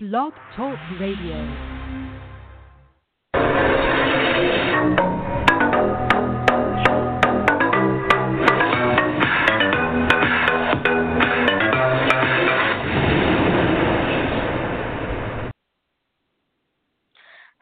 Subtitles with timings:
[0.00, 1.88] Blog Talk Radio.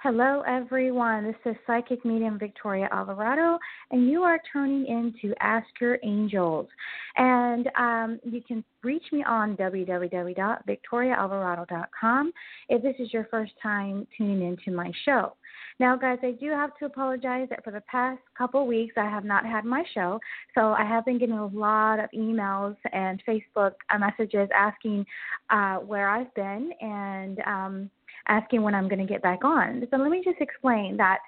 [0.09, 1.25] Hello, everyone.
[1.25, 3.59] This is Psychic Medium Victoria Alvarado,
[3.91, 6.69] and you are tuning in to Ask Your Angels.
[7.17, 12.33] And um, you can reach me on www.victoriaalvarado.com
[12.69, 15.33] if this is your first time tuning into my show.
[15.81, 19.25] Now, guys, I do have to apologize that for the past couple weeks I have
[19.25, 20.21] not had my show,
[20.55, 25.05] so I have been getting a lot of emails and Facebook messages asking
[25.51, 27.41] uh, where I've been and.
[27.41, 27.91] Um,
[28.29, 29.87] asking when I'm going to get back on.
[29.91, 31.19] So let me just explain that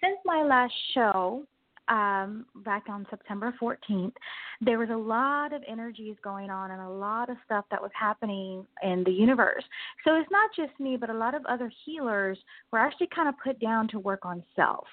[0.00, 1.44] since my last show
[1.88, 4.12] um, back on September 14th,
[4.60, 7.90] there was a lot of energies going on and a lot of stuff that was
[7.98, 9.64] happening in the universe.
[10.04, 12.38] So it's not just me, but a lot of other healers
[12.72, 14.86] were actually kind of put down to work on self.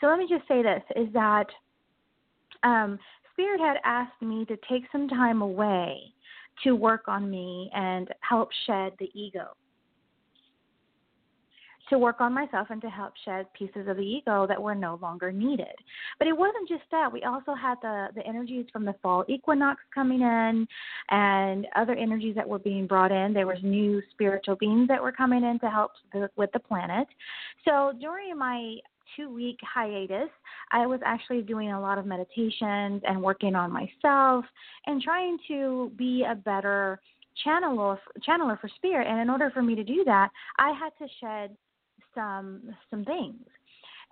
[0.00, 1.46] So let me just say this is that
[2.62, 2.98] um,
[3.32, 6.00] Spirit had asked me to take some time away
[6.62, 9.48] to work on me and help shed the ego
[11.90, 14.98] to work on myself and to help shed pieces of the ego that were no
[15.02, 15.74] longer needed.
[16.18, 17.12] But it wasn't just that.
[17.12, 20.66] We also had the, the energies from the fall equinox coming in
[21.10, 23.32] and other energies that were being brought in.
[23.32, 27.08] There was new spiritual beings that were coming in to help the, with the planet.
[27.64, 28.76] So during my
[29.16, 30.30] two week hiatus,
[30.70, 34.44] I was actually doing a lot of meditations and working on myself
[34.86, 37.00] and trying to be a better
[37.44, 41.12] channeler channeler for spirit and in order for me to do that i had to
[41.20, 41.56] shed
[42.14, 43.36] some some things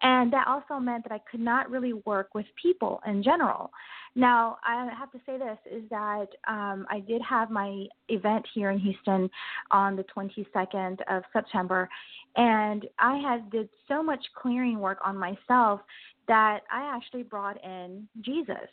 [0.03, 3.71] and that also meant that I could not really work with people in general.
[4.15, 8.71] Now, I have to say this is that um, I did have my event here
[8.71, 9.31] in Houston
[9.71, 11.89] on the 22nd of September,
[12.37, 15.81] and I had did so much clearing work on myself
[16.29, 18.69] that I actually brought in Jesus.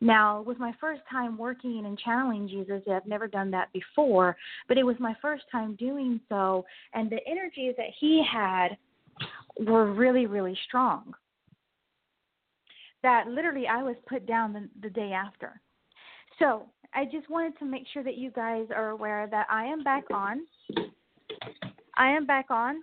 [0.00, 2.82] Now, it was my first time working and channeling Jesus.
[2.90, 4.36] I've never done that before,
[4.68, 8.76] but it was my first time doing so, and the energies that he had
[9.58, 11.14] were really, really strong.
[13.02, 15.60] That literally I was put down the, the day after.
[16.38, 19.82] So I just wanted to make sure that you guys are aware that I am
[19.82, 20.40] back on.
[21.96, 22.82] I am back on,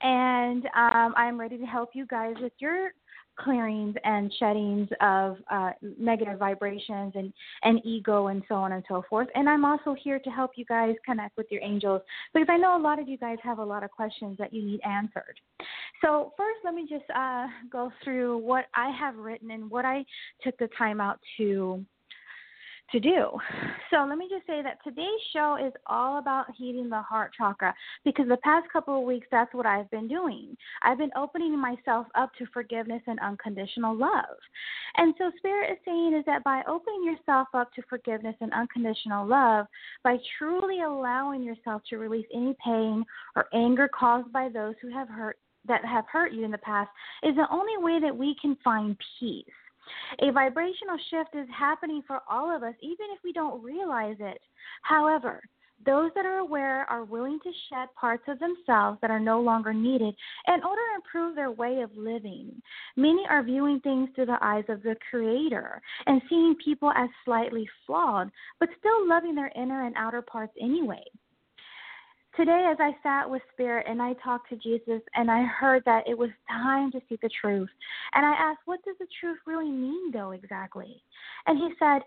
[0.00, 2.90] and um, I am ready to help you guys with your
[3.36, 9.02] clearings and sheddings of uh, negative vibrations and, and ego and so on and so
[9.08, 9.28] forth.
[9.34, 12.02] And I'm also here to help you guys connect with your angels
[12.32, 14.64] because I know a lot of you guys have a lot of questions that you
[14.64, 15.38] need answered.
[16.02, 20.04] So, first, let me just uh, go through what I have written and what I
[20.42, 21.84] took the time out to
[22.92, 23.28] to do.
[23.90, 27.74] So let me just say that today's show is all about heating the heart chakra
[28.04, 30.56] because the past couple of weeks that's what I've been doing.
[30.82, 34.36] I've been opening myself up to forgiveness and unconditional love.
[34.96, 39.26] And so Spirit is saying is that by opening yourself up to forgiveness and unconditional
[39.26, 39.66] love,
[40.02, 43.04] by truly allowing yourself to release any pain
[43.36, 46.90] or anger caused by those who have hurt that have hurt you in the past
[47.22, 49.44] is the only way that we can find peace.
[50.20, 54.40] A vibrational shift is happening for all of us, even if we don't realize it.
[54.82, 55.42] However,
[55.84, 59.74] those that are aware are willing to shed parts of themselves that are no longer
[59.74, 60.14] needed
[60.46, 62.50] in order to improve their way of living.
[62.96, 67.68] Many are viewing things through the eyes of the Creator and seeing people as slightly
[67.86, 68.30] flawed,
[68.60, 71.04] but still loving their inner and outer parts anyway.
[72.36, 76.02] Today, as I sat with Spirit and I talked to Jesus, and I heard that
[76.08, 77.68] it was time to see the truth.
[78.12, 81.00] And I asked, What does the truth really mean, though, exactly?
[81.46, 82.02] And he said,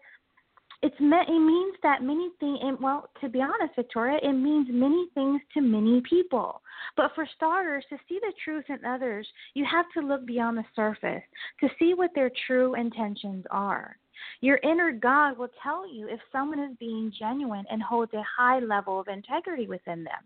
[0.84, 5.42] it's it means that many things well to be honest victoria it means many things
[5.54, 6.62] to many people
[6.96, 10.64] but for starters to see the truth in others you have to look beyond the
[10.76, 11.24] surface
[11.60, 13.98] to see what their true intentions are
[14.42, 18.60] your inner God will tell you if someone is being genuine and holds a high
[18.60, 20.24] level of integrity within them.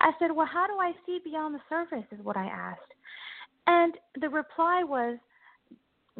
[0.00, 2.06] I said, Well, how do I see beyond the surface?
[2.10, 2.92] is what I asked.
[3.66, 5.18] And the reply was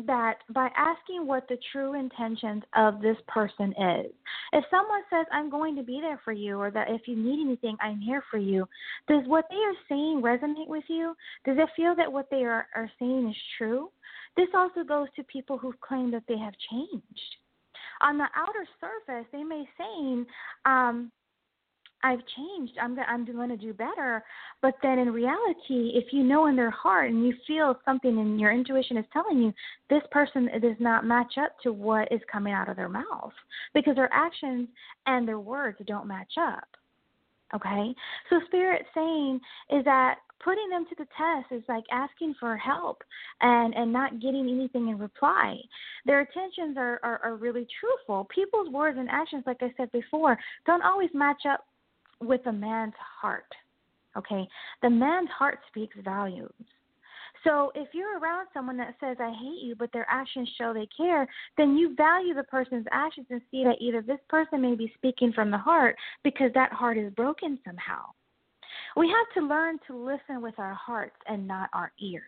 [0.06, 4.12] that by asking what the true intentions of this person is.
[4.52, 7.44] If someone says, I'm going to be there for you, or that if you need
[7.44, 8.68] anything, I'm here for you,
[9.08, 11.14] does what they are saying resonate with you?
[11.44, 13.90] Does it feel that what they are, are saying is true?
[14.38, 17.37] This also goes to people who claim that they have changed.
[18.00, 20.25] On the outer surface, they may say,
[20.64, 21.11] um,
[22.05, 22.75] I've changed.
[22.81, 24.23] I'm I'm going to do better.
[24.62, 28.38] But then in reality, if you know in their heart and you feel something and
[28.38, 29.52] your intuition is telling you
[29.90, 33.32] this person does not match up to what is coming out of their mouth
[33.75, 34.69] because their actions
[35.06, 36.69] and their words don't match up.
[37.56, 37.93] Okay?
[38.31, 39.40] So spirit saying
[39.70, 43.02] is that putting them to the test is like asking for help
[43.40, 45.56] and and not getting anything in reply.
[46.06, 48.29] Their intentions are, are are really truthful.
[48.35, 51.67] People's words and actions like i said before don't always match up
[52.20, 53.44] with a man's heart
[54.19, 54.49] okay?
[54.82, 56.52] The man's heart speaks volumes.
[57.44, 60.88] So if you're around someone that says I hate you but their actions show they
[60.96, 61.26] care,
[61.56, 65.32] then you value the person's actions and see that either this person may be speaking
[65.32, 68.06] from the heart because that heart is broken somehow.
[68.98, 72.24] We have to learn to listen with our hearts and not our ears.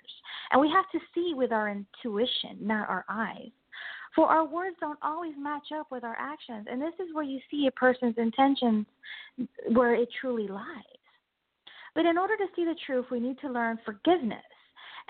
[0.52, 3.50] And we have to see with our intuition, not our eyes.
[4.14, 6.68] For our words don't always match up with our actions.
[6.70, 8.86] And this is where you see a person's intentions
[9.72, 11.00] where it truly lies.
[11.96, 14.38] But in order to see the truth, we need to learn forgiveness.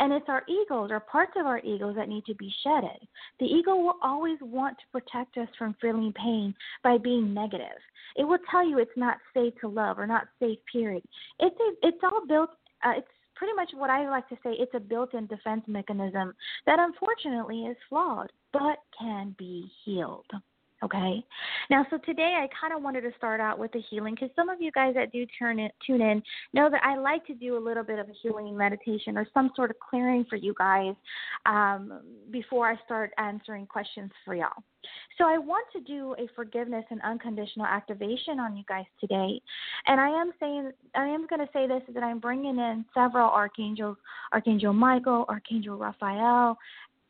[0.01, 3.07] And it's our egos or parts of our egos that need to be shedded.
[3.39, 7.79] The ego will always want to protect us from feeling pain by being negative.
[8.17, 11.03] It will tell you it's not safe to love or not safe, period.
[11.39, 12.51] It's, a, it's all built,
[12.85, 16.35] uh, it's pretty much what I like to say it's a built in defense mechanism
[16.67, 20.27] that unfortunately is flawed but can be healed.
[20.83, 21.23] Okay.
[21.69, 24.49] Now, so today I kind of wanted to start out with the healing because some
[24.49, 26.23] of you guys that do turn in, tune in
[26.55, 29.51] know that I like to do a little bit of a healing meditation or some
[29.55, 30.95] sort of clearing for you guys
[31.45, 32.01] um,
[32.31, 34.49] before I start answering questions for y'all.
[35.19, 39.39] So I want to do a forgiveness and unconditional activation on you guys today,
[39.87, 43.29] and I am saying I am going to say this that I'm bringing in several
[43.29, 43.99] archangels,
[44.33, 46.57] Archangel Michael, Archangel Raphael,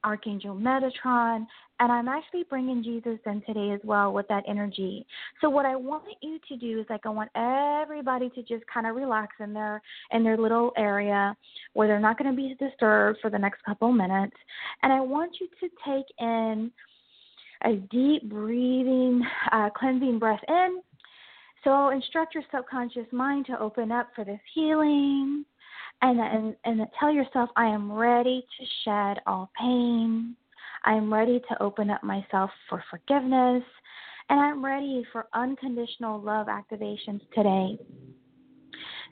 [0.04, 1.46] Archangel Metatron,
[1.78, 5.06] and I'm actually bringing Jesus in today as well with that energy.
[5.40, 8.86] So what I want you to do is like I want everybody to just kind
[8.86, 9.80] of relax in their
[10.12, 11.36] in their little area
[11.72, 14.36] where they're not going to be disturbed for the next couple minutes,
[14.82, 16.70] and I want you to take in
[17.64, 19.22] a deep breathing,
[19.52, 20.80] uh, cleansing breath in.
[21.64, 25.44] So instruct your subconscious mind to open up for this healing
[26.02, 30.36] and and and tell yourself I am ready to shed all pain.
[30.84, 33.62] I am ready to open up myself for forgiveness,
[34.30, 37.78] and I'm ready for unconditional love activations today.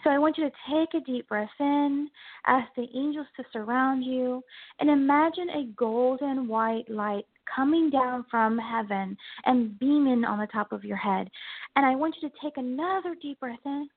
[0.04, 2.08] So I want you to take a deep breath in,
[2.46, 4.42] ask the angels to surround you,
[4.80, 10.72] and imagine a golden white light coming down from heaven and beaming on the top
[10.72, 11.28] of your head.
[11.76, 13.88] And I want you to take another deep breath in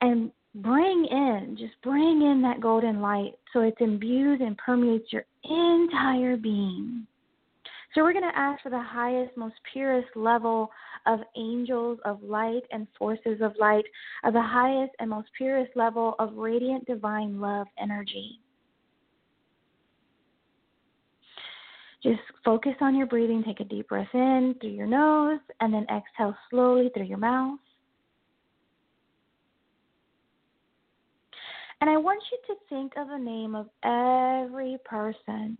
[0.00, 5.24] and bring in, just bring in that golden light so it's imbued and permeates your
[5.44, 7.06] entire being.
[7.94, 10.70] So we're going to ask for the highest, most purest level
[11.06, 13.84] of angels of light and forces of light,
[14.24, 18.40] of the highest and most purest level of radiant divine love energy.
[22.02, 23.42] Just focus on your breathing.
[23.44, 27.58] Take a deep breath in through your nose and then exhale slowly through your mouth.
[31.84, 35.58] And I want you to think of the name of every person,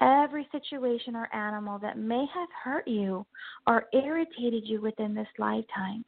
[0.00, 3.26] every situation or animal that may have hurt you
[3.66, 6.06] or irritated you within this lifetime.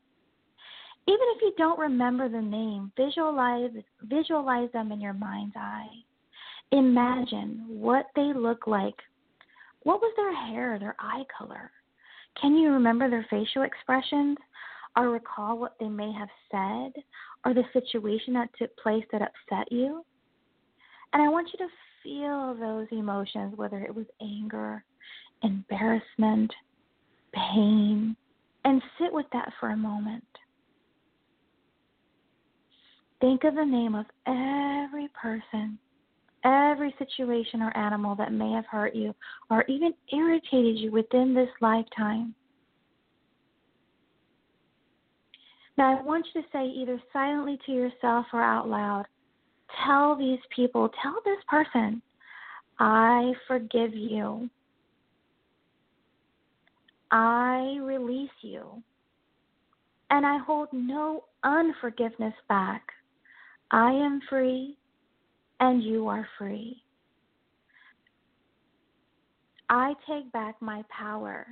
[1.07, 3.71] Even if you don't remember the name, visualize
[4.05, 5.91] visualize them in your mind's eye.
[6.73, 8.97] Imagine what they look like.
[9.83, 11.71] What was their hair, their eye color?
[12.41, 14.39] Can you remember their facial expressions?
[14.97, 17.03] or recall what they may have said
[17.45, 20.05] or the situation that took place that upset you.
[21.13, 24.85] And I want you to feel those emotions, whether it was anger,
[25.43, 26.53] embarrassment,
[27.33, 28.17] pain,
[28.65, 30.25] and sit with that for a moment.
[33.21, 35.79] Think of the name of every person,
[36.45, 39.15] every situation or animal that may have hurt you
[39.51, 42.35] or even irritated you within this lifetime.
[45.77, 49.07] Now, I want you to say either silently to yourself or out loud,
[49.85, 52.01] tell these people, tell this person,
[52.79, 54.49] I forgive you.
[57.11, 58.83] I release you.
[60.11, 62.83] And I hold no unforgiveness back.
[63.71, 64.77] I am free
[65.61, 66.83] and you are free.
[69.69, 71.47] I take back my power.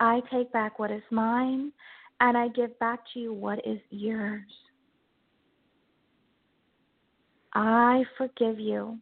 [0.00, 1.72] I take back what is mine
[2.20, 4.42] and I give back to you what is yours.
[7.54, 8.98] I forgive you.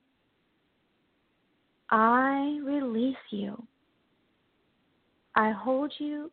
[1.91, 3.63] I release you.
[5.35, 6.31] I hold you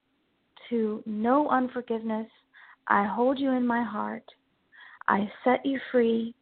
[0.70, 2.27] to no unforgiveness.
[2.88, 4.24] I hold you in my heart.
[5.08, 6.34] I set you free,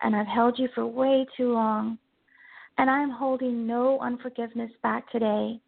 [0.00, 1.98] and I've held you for way too long.
[2.78, 5.60] And I'm holding no unforgiveness back today.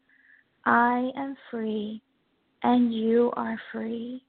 [0.68, 2.02] I am free
[2.62, 4.22] and you are free.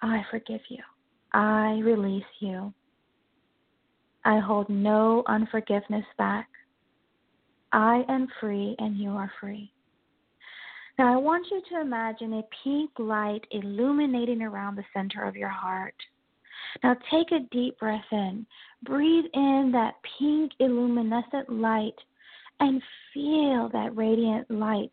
[0.00, 0.78] I forgive you.
[1.32, 2.72] I release you.
[4.24, 6.48] I hold no unforgiveness back.
[7.72, 9.72] I am free and you are free.
[11.00, 15.48] Now, I want you to imagine a pink light illuminating around the center of your
[15.48, 15.96] heart.
[16.84, 18.46] Now, take a deep breath in.
[18.84, 21.96] Breathe in that pink illuminescent light
[22.60, 22.82] and
[23.14, 24.90] feel that radiant light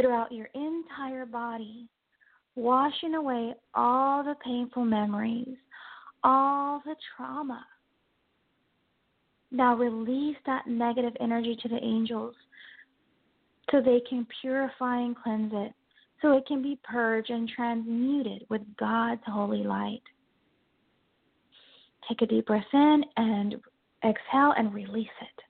[0.00, 1.88] throughout your entire body,
[2.54, 5.56] washing away all the painful memories,
[6.24, 7.64] all the trauma.
[9.50, 12.34] Now release that negative energy to the angels
[13.70, 15.72] so they can purify and cleanse it,
[16.22, 20.02] so it can be purged and transmuted with God's holy light.
[22.08, 23.56] Take a deep breath in and
[24.04, 25.44] exhale and release it.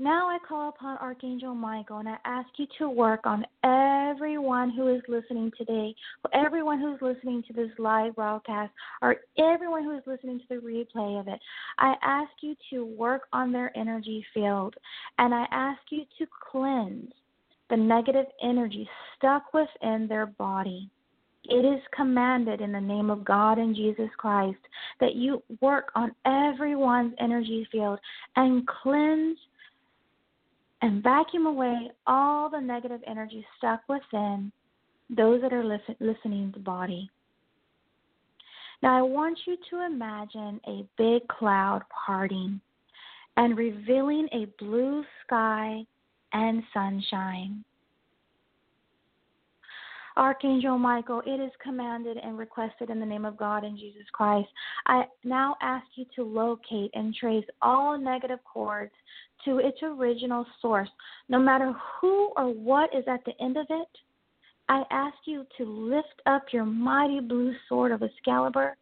[0.00, 4.88] Now I call upon Archangel Michael and I ask you to work on everyone who
[4.88, 5.94] is listening today,
[6.32, 11.20] everyone who's listening to this live broadcast, or everyone who is listening to the replay
[11.20, 11.38] of it.
[11.78, 14.74] I ask you to work on their energy field
[15.18, 17.12] and I ask you to cleanse
[17.68, 18.88] the negative energy
[19.18, 20.88] stuck within their body.
[21.44, 24.60] It is commanded in the name of God and Jesus Christ
[24.98, 27.98] that you work on everyone's energy field
[28.36, 29.36] and cleanse
[30.82, 34.50] and vacuum away all the negative energy stuck within
[35.14, 37.10] those that are listen, listening to body.
[38.82, 42.60] Now, I want you to imagine a big cloud parting
[43.36, 45.84] and revealing a blue sky
[46.32, 47.64] and sunshine.
[50.16, 54.48] Archangel Michael, it is commanded and requested in the name of God and Jesus Christ.
[54.86, 58.92] I now ask you to locate and trace all negative cords
[59.44, 60.88] to its original source.
[61.28, 63.88] No matter who or what is at the end of it,
[64.68, 68.76] I ask you to lift up your mighty blue sword of Excalibur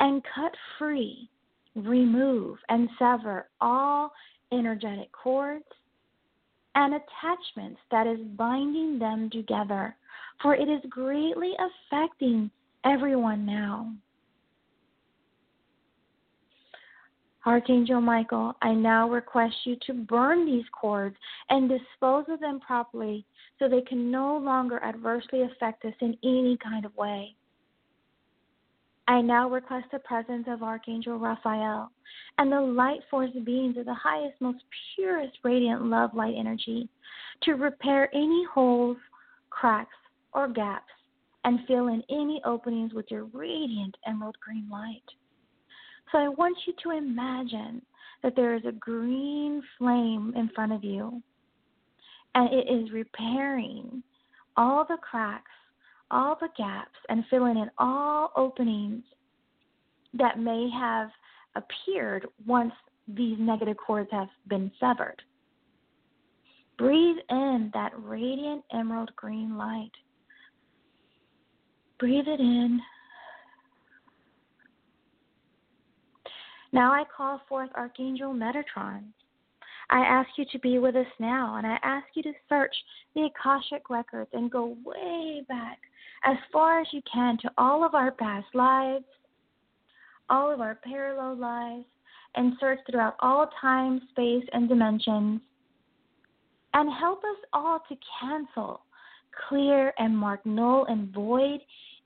[0.00, 1.28] and cut free,
[1.74, 4.12] remove, and sever all
[4.52, 5.64] energetic cords
[6.74, 9.96] and attachments that is binding them together,
[10.42, 12.50] for it is greatly affecting
[12.84, 13.92] everyone now.
[17.46, 21.14] Archangel Michael, I now request you to burn these cords
[21.48, 23.24] and dispose of them properly
[23.58, 27.36] so they can no longer adversely affect us in any kind of way.
[29.08, 31.92] I now request the presence of Archangel Raphael
[32.38, 34.64] and the light force beings of the highest, most
[34.96, 36.88] purest, radiant love light energy
[37.42, 38.96] to repair any holes,
[39.50, 39.94] cracks,
[40.36, 40.92] or gaps
[41.44, 45.02] and fill in any openings with your radiant emerald green light.
[46.12, 47.82] So I want you to imagine
[48.22, 51.22] that there is a green flame in front of you
[52.34, 54.02] and it is repairing
[54.56, 55.50] all the cracks,
[56.10, 59.02] all the gaps, and filling in all openings
[60.14, 61.08] that may have
[61.56, 62.72] appeared once
[63.08, 65.16] these negative cords have been severed.
[66.78, 69.92] Breathe in that radiant emerald green light.
[71.98, 72.80] Breathe it in
[76.72, 79.04] Now I call forth Archangel Metatron.
[79.88, 82.74] I ask you to be with us now, and I ask you to search
[83.14, 85.78] the Akashic records and go way back
[86.24, 89.04] as far as you can to all of our past lives,
[90.28, 91.86] all of our parallel lives,
[92.34, 95.40] and search throughout all time, space, and dimensions.
[96.74, 98.82] And help us all to cancel,
[99.48, 101.60] clear, and mark null and void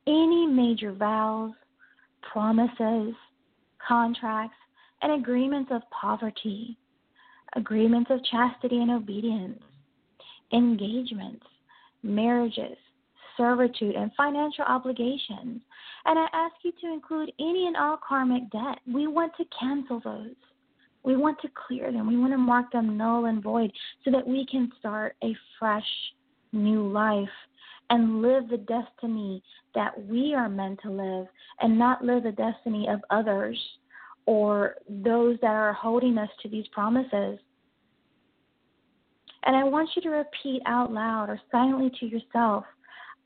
[0.07, 1.53] any major vows,
[2.33, 3.15] promises,
[3.87, 4.57] contracts,
[5.03, 6.77] and agreements of poverty,
[7.57, 9.61] agreements of chastity and obedience,
[10.53, 11.45] engagements,
[12.03, 12.77] marriages,
[13.37, 15.63] servitude, and financial obligations.
[16.05, 18.79] And I ask you to include any and all karmic debt.
[18.93, 20.35] We want to cancel those.
[21.03, 22.07] We want to clear them.
[22.07, 23.73] We want to mark them null and void
[24.05, 25.87] so that we can start a fresh
[26.53, 27.29] new life
[27.91, 29.43] and live the destiny
[29.75, 31.27] that we are meant to live
[31.61, 33.59] and not live the destiny of others
[34.27, 37.39] or those that are holding us to these promises.
[39.45, 42.65] And I want you to repeat out loud or silently to yourself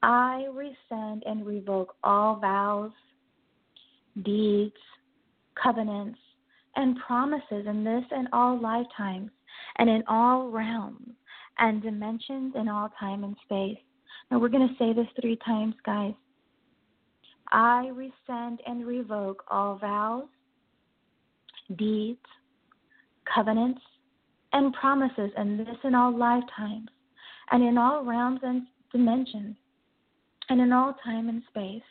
[0.03, 2.91] I rescind and revoke all vows,
[4.23, 4.77] deeds,
[5.61, 6.19] covenants,
[6.77, 9.31] and promises in this and all lifetimes,
[9.79, 11.15] and in all realms
[11.59, 13.79] and dimensions in all time and space.
[14.31, 16.15] Now we're going to say this three times, guys.
[17.53, 20.25] I rescind and revoke all vows,
[21.77, 22.19] deeds,
[23.33, 23.81] covenants,
[24.53, 26.89] and promises in this and all lifetimes,
[27.51, 29.57] and in all realms and dimensions,
[30.49, 31.83] and in all time and space.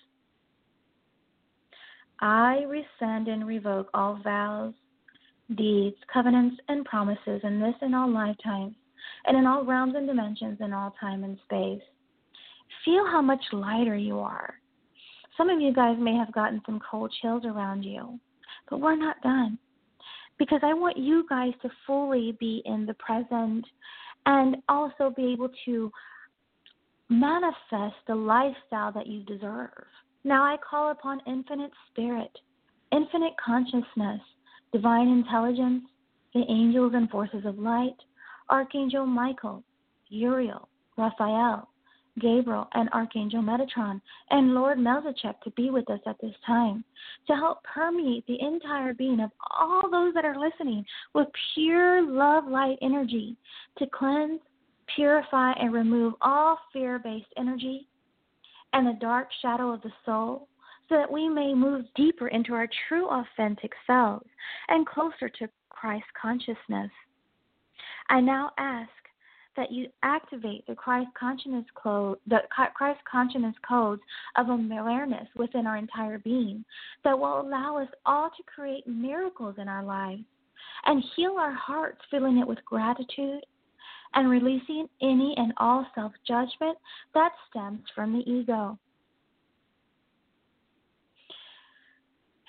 [2.20, 4.74] I rescind and revoke all vows,
[5.55, 8.75] deeds, covenants, and promises in this and all lifetimes,
[9.26, 11.82] and in all realms and dimensions, in all time and space.
[12.86, 14.56] Feel how much lighter you are.
[15.38, 18.20] Some of you guys may have gotten some cold chills around you,
[18.70, 19.58] but we're not done
[20.38, 23.66] because I want you guys to fully be in the present
[24.26, 25.92] and also be able to
[27.10, 29.70] manifest the lifestyle that you deserve.
[30.24, 32.32] Now I call upon infinite spirit,
[32.92, 34.22] infinite consciousness,
[34.72, 35.84] divine intelligence,
[36.34, 37.98] the angels and forces of light,
[38.50, 39.64] Archangel Michael,
[40.10, 41.70] Uriel, Raphael,
[42.20, 46.84] Gabriel, and Archangel Metatron, and Lord Melchizedek to be with us at this time,
[47.28, 50.86] to help permeate the entire being of all those that are listening
[51.16, 53.36] with pure love light energy,
[53.80, 54.42] to cleanse,
[54.96, 57.88] purify, and remove all fear based energy
[58.74, 60.48] and the dark shadow of the soul,
[60.90, 64.26] so that we may move deeper into our true authentic selves
[64.68, 66.92] and closer to Christ consciousness.
[68.10, 68.90] I now ask
[69.56, 74.02] that you activate the Christ consciousness code, the Christ consciousness codes
[74.36, 76.66] of awareness within our entire being
[77.04, 80.24] that will allow us all to create miracles in our lives
[80.86, 83.46] and heal our hearts, filling it with gratitude
[84.16, 86.78] and releasing any and all self judgment
[87.14, 88.78] that stems from the ego.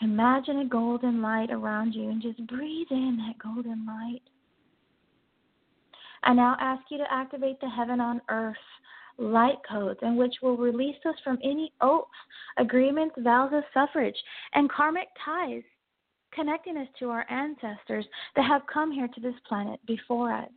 [0.02, 4.22] Imagine a golden light around you and just breathe in that golden light.
[6.24, 8.56] I now ask you to activate the heaven on earth
[9.18, 12.10] light codes and which will release us from any oaths,
[12.58, 14.16] agreements, vows of suffrage,
[14.54, 15.62] and karmic ties
[16.32, 18.04] connecting us to our ancestors
[18.34, 20.50] that have come here to this planet before us.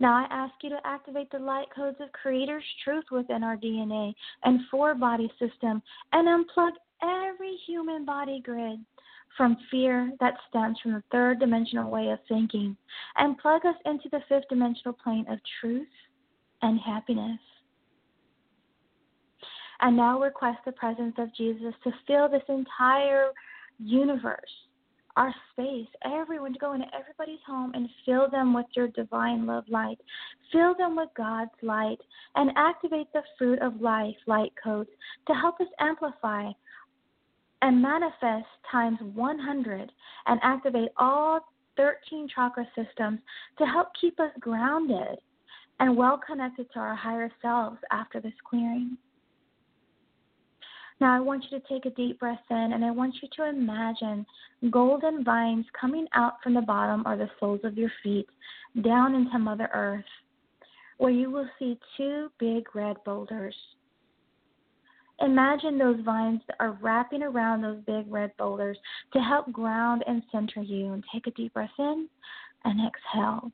[0.00, 4.12] Now I ask you to activate the light codes of Creator's truth within our DNA
[4.44, 6.72] and four body system and unplug
[7.02, 8.80] every human body grid
[9.38, 12.76] from fear that stems from the third dimensional way of thinking
[13.16, 15.86] and plug us into the fifth dimensional plane of truth
[16.60, 17.38] and happiness.
[19.80, 23.28] And now request the presence of Jesus to fill this entire
[23.78, 24.40] universe,
[25.16, 29.64] our space, everyone to go into everybody's home and fill them with your divine love
[29.68, 29.98] light.
[30.50, 31.98] Fill them with God's light
[32.34, 34.90] and activate the fruit of life light codes
[35.28, 36.50] to help us amplify
[37.62, 39.92] and manifest times 100
[40.26, 41.40] and activate all
[41.76, 43.20] 13 chakra systems
[43.58, 45.18] to help keep us grounded
[45.80, 48.96] and well connected to our higher selves after this clearing.
[51.00, 53.48] Now, I want you to take a deep breath in and I want you to
[53.48, 54.26] imagine
[54.70, 58.26] golden vines coming out from the bottom or the soles of your feet
[58.82, 60.04] down into Mother Earth,
[60.98, 63.54] where you will see two big red boulders.
[65.20, 68.78] Imagine those vines that are wrapping around those big red boulders
[69.12, 70.92] to help ground and center you.
[70.92, 72.08] And take a deep breath in
[72.64, 73.50] and exhale.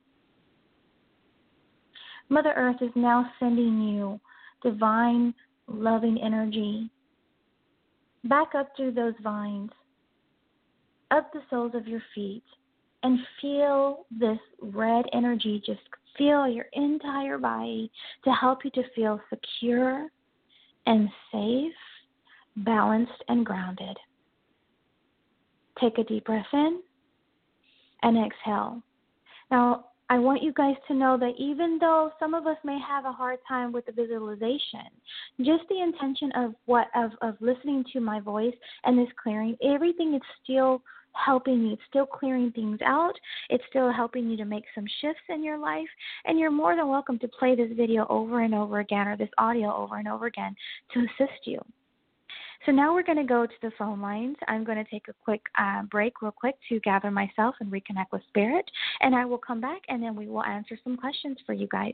[2.29, 4.19] Mother Earth is now sending you
[4.63, 5.33] divine,
[5.67, 6.89] loving energy
[8.25, 9.69] back up through those vines,
[11.11, 12.43] up the soles of your feet,
[13.03, 15.81] and feel this red energy just
[16.17, 17.91] feel your entire body
[18.23, 20.09] to help you to feel secure
[20.85, 21.73] and safe,
[22.57, 23.97] balanced, and grounded.
[25.79, 26.81] Take a deep breath in
[28.03, 28.81] and exhale.
[29.51, 33.05] Now, I want you guys to know that even though some of us may have
[33.05, 34.85] a hard time with the visualization,
[35.39, 40.13] just the intention of what of, of listening to my voice and this clearing, everything
[40.13, 40.83] is still
[41.23, 41.73] helping you.
[41.73, 43.13] It's still clearing things out.
[43.49, 45.87] It's still helping you to make some shifts in your life.
[46.25, 49.29] And you're more than welcome to play this video over and over again or this
[49.37, 50.55] audio over and over again
[50.93, 51.59] to assist you.
[52.65, 54.37] So now we're going to go to the phone lines.
[54.47, 58.11] I'm going to take a quick uh, break, real quick, to gather myself and reconnect
[58.11, 58.65] with Spirit.
[59.01, 61.93] And I will come back and then we will answer some questions for you guys.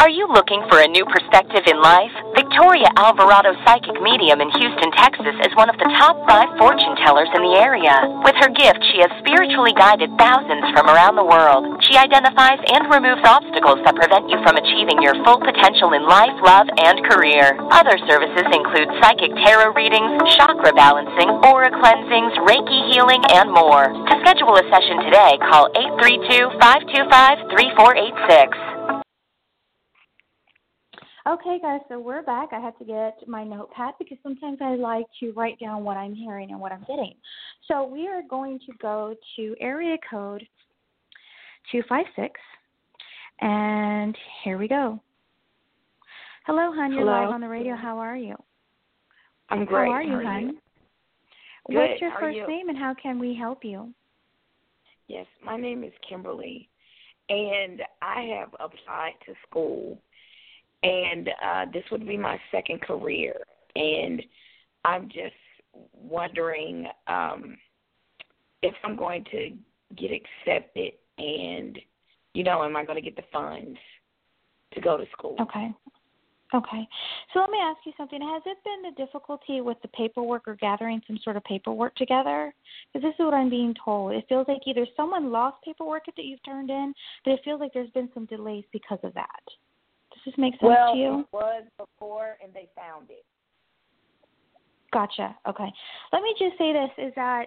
[0.00, 2.08] Are you looking for a new perspective in life?
[2.32, 7.28] Victoria Alvarado, psychic medium in Houston, Texas, is one of the top five fortune tellers
[7.36, 7.92] in the area.
[8.24, 11.84] With her gift, she has spiritually guided thousands from around the world.
[11.84, 16.32] She identifies and removes obstacles that prevent you from achieving your full potential in life,
[16.40, 17.60] love, and career.
[17.68, 23.92] Other services include psychic tarot readings, chakra balancing, aura cleansings, Reiki healing, and more.
[23.92, 28.80] To schedule a session today, call 832 525 3486.
[31.30, 32.48] Okay, guys, so we're back.
[32.50, 36.12] I had to get my notepad because sometimes I like to write down what I'm
[36.12, 37.14] hearing and what I'm getting.
[37.68, 40.42] So we are going to go to area code
[41.70, 42.40] 256,
[43.42, 44.98] and here we go.
[46.46, 46.90] Hello, hon.
[46.90, 47.12] You're Hello.
[47.12, 47.76] live on the radio.
[47.76, 48.34] How are you?
[49.50, 49.86] I'm great.
[49.86, 50.46] How are you, How are hon?
[51.68, 51.76] Good.
[51.76, 52.48] What's your How first you?
[52.48, 53.94] name and how can we help you?
[55.06, 56.68] Yes, my name is Kimberly,
[57.28, 59.96] and I have applied to school,
[60.82, 63.34] and uh, this would be my second career,
[63.76, 64.22] and
[64.84, 65.34] I'm just
[65.92, 67.56] wondering um,
[68.62, 69.50] if I'm going to
[69.96, 71.78] get accepted, and
[72.34, 73.78] you know, am I going to get the funds
[74.74, 75.36] to go to school?
[75.40, 75.74] Okay.
[76.52, 76.88] Okay.
[77.32, 78.20] So let me ask you something.
[78.20, 82.52] Has it been the difficulty with the paperwork or gathering some sort of paperwork together?
[82.92, 84.12] Because this is what I'm being told.
[84.12, 86.92] It feels like either someone lost paperwork that you've turned in,
[87.24, 89.44] but it feels like there's been some delays because of that.
[90.24, 91.28] Does this make sense well, to you?
[91.32, 93.24] Well, it was before, and they found it.
[94.92, 95.36] Gotcha.
[95.48, 95.72] Okay.
[96.12, 97.46] Let me just say this is that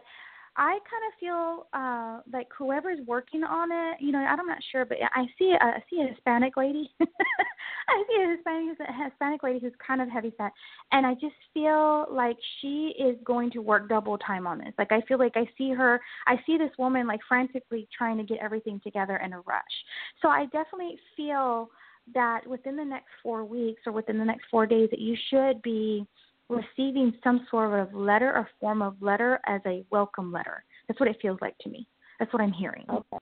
[0.56, 4.86] I kind of feel uh like whoever's working on it, you know, I'm not sure,
[4.86, 6.90] but I see a, I see a Hispanic lady.
[7.02, 10.52] I see a Hispanic a Hispanic lady who's kind of heavy set,
[10.92, 14.74] and I just feel like she is going to work double time on this.
[14.78, 18.24] Like I feel like I see her, I see this woman like frantically trying to
[18.24, 19.64] get everything together in a rush.
[20.22, 21.70] So I definitely feel
[22.14, 25.62] that within the next four weeks or within the next four days that you should
[25.62, 26.06] be
[26.50, 30.64] receiving some sort of letter or form of letter as a welcome letter.
[30.88, 31.88] That's what it feels like to me.
[32.20, 32.86] That's what I'm hearing.
[32.90, 33.18] Okay.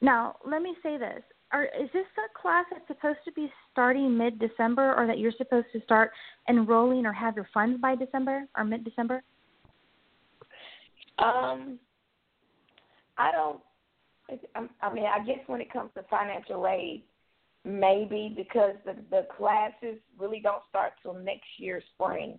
[0.00, 1.22] Now, let me say this.
[1.52, 5.32] Are, is this a class that's supposed to be starting mid December or that you're
[5.36, 6.10] supposed to start
[6.48, 9.22] enrolling or have your funds by December or mid December?
[11.18, 11.78] Um,
[13.16, 13.60] I don't.
[14.82, 17.04] I mean, I guess when it comes to financial aid,
[17.66, 22.38] maybe because the the classes really don't start till next year spring.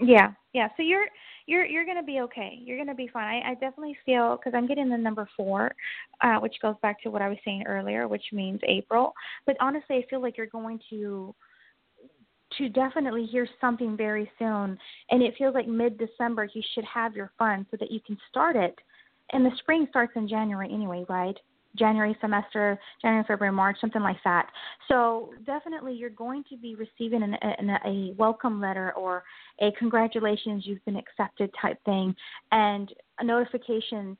[0.00, 0.68] Yeah, yeah.
[0.76, 1.06] So you're
[1.46, 2.58] you're you're gonna be okay.
[2.62, 3.42] You're gonna be fine.
[3.42, 5.74] I, I definitely feel because I'm getting the number four,
[6.22, 9.12] uh, which goes back to what I was saying earlier, which means April.
[9.46, 11.34] But honestly, I feel like you're going to
[12.58, 14.78] to definitely hear something very soon,
[15.10, 18.16] and it feels like mid December you should have your funds so that you can
[18.30, 18.74] start it.
[19.32, 21.36] And the spring starts in January anyway, right?
[21.76, 24.48] January semester, January, February, March, something like that.
[24.88, 29.24] So definitely, you're going to be receiving an, an, a welcome letter or
[29.60, 32.14] a congratulations, you've been accepted type thing,
[32.52, 34.16] and a notification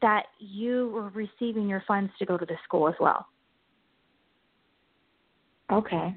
[0.00, 3.26] that you were receiving your funds to go to the school as well.
[5.72, 6.14] Okay.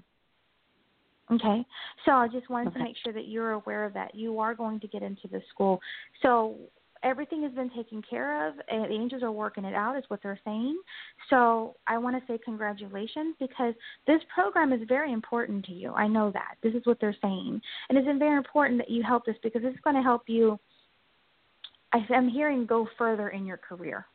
[1.32, 1.66] Okay.
[2.06, 2.80] So I just wanted Okay.
[2.80, 4.14] to make sure that you're aware of that.
[4.14, 5.80] You are going to get into the school.
[6.22, 6.56] So
[7.04, 8.56] everything has been taken care of.
[8.70, 10.80] And the angels are working it out, is what they're saying.
[11.30, 13.74] So I want to say congratulations because
[14.08, 15.94] this program is very important to you.
[15.94, 16.56] I know that.
[16.62, 17.62] This is what they're saying.
[17.90, 20.60] And it's very important that you help this because it's going to help you.
[21.92, 24.06] I- I'm hearing go further in your career.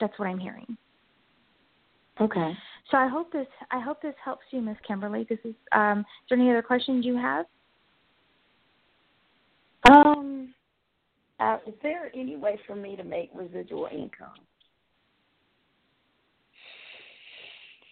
[0.00, 0.76] That's what I'm hearing.
[2.20, 2.52] Okay.
[2.90, 5.26] So I hope this I hope this helps you, Miss Kimberly.
[5.28, 7.46] This is um is there any other questions you have?
[9.90, 10.54] Um,
[11.40, 14.38] uh, is there any way for me to make residual income?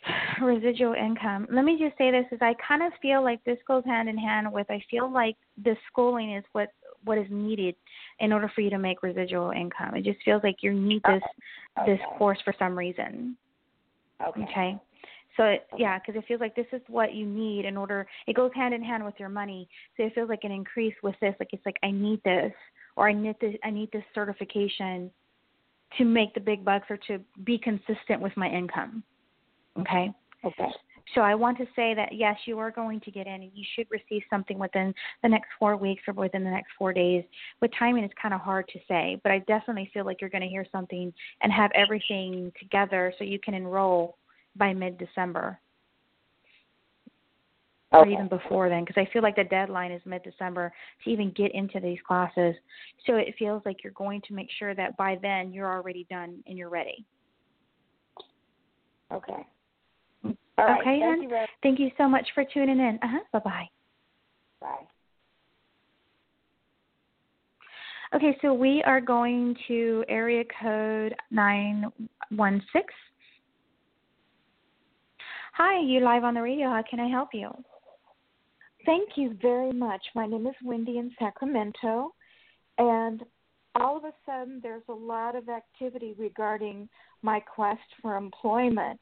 [0.43, 1.49] Residual income.
[1.51, 4.17] Let me just say this is I kind of feel like this goes hand in
[4.17, 6.69] hand with I feel like the schooling is what
[7.05, 7.75] what is needed
[8.21, 9.95] in order for you to make residual income.
[9.95, 11.23] It just feels like you need this
[11.87, 13.37] this course for some reason.
[14.25, 14.43] Okay.
[14.43, 14.81] Okay.
[15.39, 18.07] So it, yeah, because it feels like this is what you need in order.
[18.27, 19.69] It goes hand in hand with your money.
[19.97, 21.35] So it feels like an increase with this.
[21.39, 22.53] Like it's like I need this,
[22.97, 23.55] or I need this.
[23.65, 25.11] I need this certification
[25.97, 29.05] to make the big bucks or to be consistent with my income.
[29.79, 30.11] Okay.
[30.45, 30.69] Okay.
[31.15, 33.65] So I want to say that yes, you are going to get in, and you
[33.77, 37.23] should receive something within the next four weeks or within the next four days.
[37.63, 40.43] With timing, it's kind of hard to say, but I definitely feel like you're going
[40.43, 44.19] to hear something and have everything together so you can enroll
[44.59, 45.59] by mid-December
[47.91, 50.73] or even before then, because I feel like the deadline is mid-December
[51.05, 52.55] to even get into these classes.
[53.07, 56.43] So it feels like you're going to make sure that by then you're already done
[56.47, 57.07] and you're ready.
[59.13, 59.47] Okay.
[60.59, 60.81] All right.
[60.81, 62.99] Okay, Thank you Thank you so much for tuning in.
[63.03, 63.21] Uh huh.
[63.33, 63.69] Bye bye.
[64.61, 64.87] Bye.
[68.15, 72.83] Okay, so we are going to area code 916.
[75.61, 76.69] Hi, you live on the radio.
[76.69, 77.51] How can I help you?
[78.87, 80.01] Thank you very much.
[80.15, 82.15] My name is Wendy in Sacramento,
[82.79, 83.25] and
[83.75, 86.89] all of a sudden there's a lot of activity regarding
[87.23, 89.01] my quest for employment.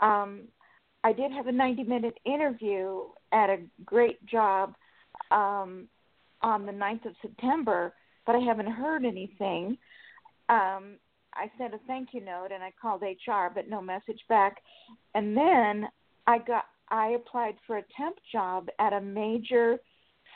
[0.00, 0.42] um,
[1.02, 4.74] I did have a 90 minute interview at a great job
[5.30, 5.88] um,
[6.42, 7.94] on the 9th of September,
[8.26, 9.78] but I haven't heard anything.
[10.50, 10.96] Um,
[11.36, 14.56] I sent a thank you note and I called HR, but no message back.
[15.14, 15.88] And then
[16.26, 19.78] I got I applied for a temp job at a major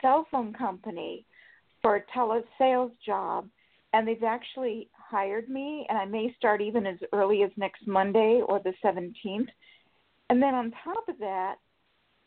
[0.03, 1.25] cell phone company
[1.83, 3.49] for a telesales job,
[3.93, 8.43] and they've actually hired me, and I may start even as early as next Monday
[8.47, 9.49] or the 17th.
[10.29, 11.57] And then on top of that,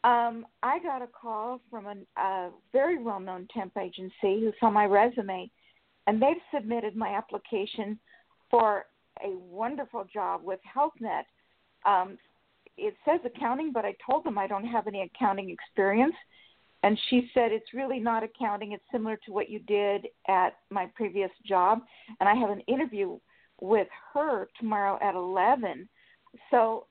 [0.04, 4.70] um, I got a call from a, a very well known temp agency who saw
[4.70, 5.50] my resume,
[6.08, 8.00] and they've submitted my application
[8.54, 8.86] for
[9.26, 11.26] a wonderful job with Health Net.
[11.88, 12.20] Um,
[12.78, 16.14] it says accounting, but I told them I don't have any accounting experience.
[16.84, 18.74] And she said, It's really not accounting.
[18.74, 21.80] It's similar to what you did at my previous job.
[22.20, 23.18] And I have an interview
[23.60, 25.90] with her tomorrow at 11.
[26.52, 26.86] So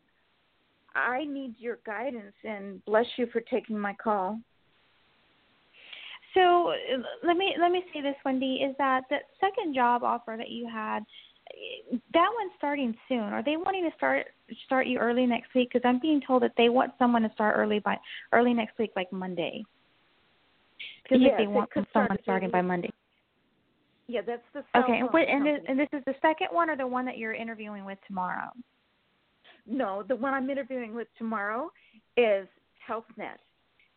[0.96, 4.40] I need your guidance and bless you for taking my call.
[6.35, 6.72] So
[7.22, 10.66] let me let me say this, Wendy, is that the second job offer that you
[10.66, 11.05] had,
[12.15, 13.21] that one's starting soon.
[13.21, 14.27] Are they wanting to start
[14.67, 15.71] start you early next week?
[15.73, 17.97] Because I'm being told that they want someone to start early by
[18.33, 19.65] early next week, like Monday.
[21.03, 22.91] Because yes, they want someone start starting by Monday.
[24.09, 24.99] Yeah, that's the okay.
[24.99, 27.19] And, what, and, this, this, and this is the second one, or the one that
[27.19, 28.51] you're interviewing with tomorrow?
[29.67, 31.71] No, the one I'm interviewing with tomorrow
[32.17, 32.49] is
[32.87, 33.38] Health Net,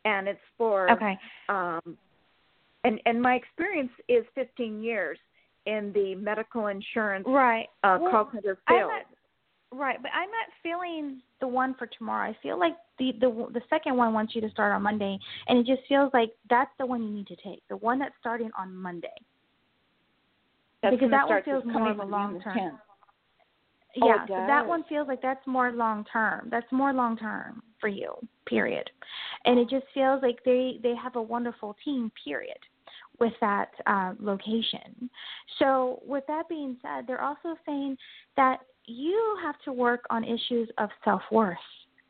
[0.06, 1.18] and it's for okay.
[1.50, 1.98] Um,
[2.84, 5.18] and and my experience is 15 years
[5.65, 8.91] in the medical insurance right uh, well, center field.
[9.71, 12.30] Not, right, but I'm not feeling the one for tomorrow.
[12.30, 15.60] I feel like the the the second one wants you to start on Monday, and
[15.60, 17.62] it just feels like that's the one you need to take.
[17.69, 19.08] The one that's starting on Monday.
[20.82, 22.58] That's because that one feels more of a long term.
[22.58, 22.80] 10th.
[23.95, 26.49] Yeah, Oh, so that one feels like that's more long term.
[26.51, 28.13] That's more long term for you.
[28.45, 28.89] Period.
[29.45, 32.12] And it just feels like they they have a wonderful team.
[32.23, 32.58] Period.
[33.19, 35.10] With that uh, location.
[35.60, 37.97] So with that being said, they're also saying
[38.36, 41.58] that you have to work on issues of self worth,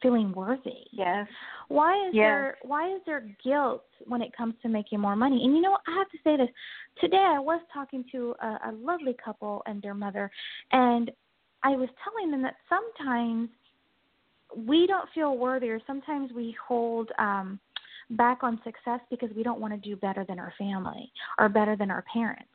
[0.01, 0.85] feeling worthy.
[0.91, 1.27] Yes.
[1.67, 2.23] Why is Yes.
[2.23, 5.43] there why is there guilt when it comes to making more money?
[5.43, 6.49] And you know, I have to say this.
[6.99, 10.29] Today I was talking to a, a lovely couple and their mother
[10.71, 11.11] and
[11.63, 13.49] I was telling them that sometimes
[14.55, 17.59] we don't feel worthy or sometimes we hold um
[18.11, 21.75] back on success because we don't want to do better than our family or better
[21.75, 22.45] than our parents.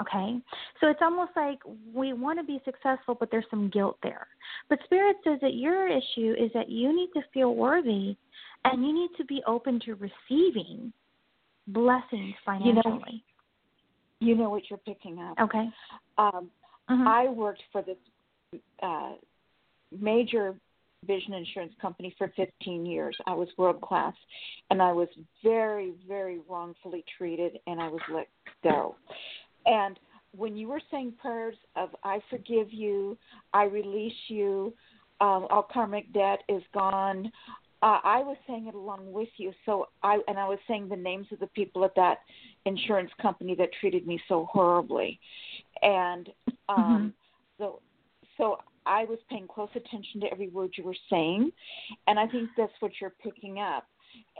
[0.00, 0.38] Okay?
[0.80, 1.58] So it's almost like
[1.94, 4.28] we want to be successful, but there's some guilt there.
[4.68, 8.16] But Spirit says that your issue is that you need to feel worthy
[8.64, 10.92] and you need to be open to receiving
[11.66, 13.24] blessings You know- financially.
[14.20, 15.38] You know what you're picking up.
[15.40, 15.70] okay?
[16.18, 16.50] Um,
[16.90, 17.06] Mhm.
[17.06, 17.96] I worked for this
[18.82, 19.12] uh,
[19.92, 20.56] major
[21.06, 23.16] vision insurance company for 15 years.
[23.26, 24.14] I was world class,
[24.70, 25.08] and I was
[25.42, 28.28] very, very wrongfully treated, and I was let
[28.62, 28.96] go.
[29.66, 29.98] And
[30.36, 33.16] when you were saying prayers of "I forgive you,"
[33.52, 34.72] "I release you,"
[35.20, 37.32] um, all karmic debt is gone.
[37.82, 39.52] Uh, I was saying it along with you.
[39.64, 42.18] So I and I was saying the names of the people at that
[42.66, 45.18] insurance company that treated me so horribly,
[45.82, 46.28] and
[46.68, 47.14] um,
[47.58, 47.80] so
[48.36, 51.50] so I was paying close attention to every word you were saying,
[52.06, 53.86] and I think that's what you're picking up.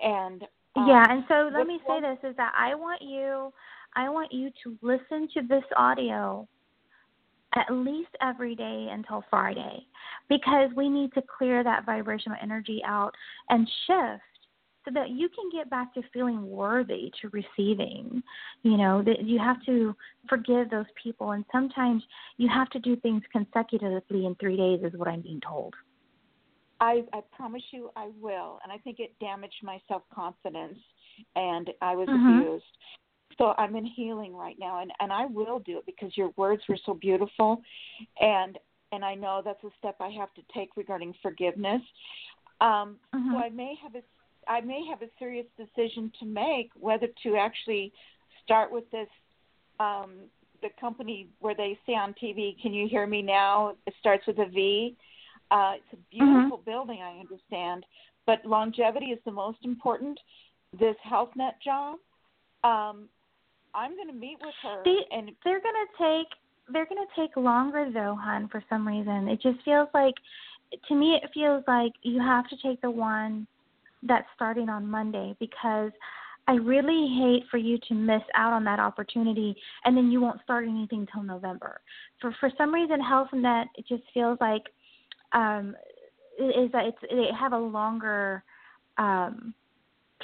[0.03, 0.43] And
[0.77, 3.53] um, yeah, and so let me say this is that I want you
[3.97, 6.47] I want you to listen to this audio
[7.57, 9.85] at least every day until Friday
[10.29, 13.11] because we need to clear that vibrational energy out
[13.49, 14.23] and shift
[14.85, 18.23] so that you can get back to feeling worthy to receiving.
[18.63, 19.95] You know, that you have to
[20.29, 22.03] forgive those people and sometimes
[22.37, 25.75] you have to do things consecutively in 3 days is what I'm being told.
[26.81, 28.59] I, I promise you I will.
[28.63, 30.79] And I think it damaged my self confidence
[31.37, 32.41] and I was Mhm.
[32.41, 32.65] abused.
[33.39, 36.63] So I'm in healing right now and, and I will do it because your words
[36.69, 37.63] were so beautiful
[38.21, 38.59] and
[38.93, 41.83] and I know that's a step I have to take regarding forgiveness.
[42.61, 43.33] Um Mhm.
[43.33, 44.03] so I may have a
[44.51, 47.93] I may have a serious decision to make whether to actually
[48.43, 49.09] start with this
[49.79, 50.11] um
[50.61, 53.75] the company where they say on TV, Can you hear me now?
[53.87, 54.95] It starts with a V.
[55.51, 57.87] Uh, it's a beautiful building, I understand,
[58.27, 60.19] but longevity is the most important.
[60.79, 61.99] This Health Net job,
[62.63, 63.09] um,
[63.75, 66.29] I'm going to meet with her, They- and they're gonna take
[66.73, 68.49] they're gonna take longer though, hon.
[68.49, 69.29] for some reason.
[69.29, 70.15] It just feels like
[70.89, 73.47] to me it feels like you have to take the one
[74.03, 75.93] that's starting on Monday because
[76.49, 80.43] I really hate for you to miss out on that opportunity and then you won't
[80.43, 81.81] start anything till November.
[82.21, 84.63] For for some reason Health Net it just feels like
[85.33, 85.77] um
[86.39, 88.43] is that it's they have a longer
[88.99, 89.55] um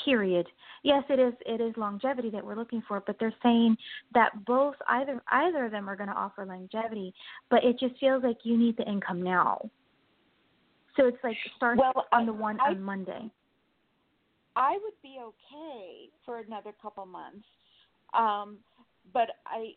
[0.04, 0.46] period.
[0.82, 3.76] Yes, it is it is longevity that we're looking for, but they're saying
[4.14, 7.12] that both either either of them are going to offer longevity,
[7.50, 9.70] but it just feels like you need the income now.
[10.96, 13.30] So it's like start Well, on the one I- on Monday.
[14.56, 17.46] I would be okay for another couple months,
[18.14, 18.58] um,
[19.12, 19.74] but I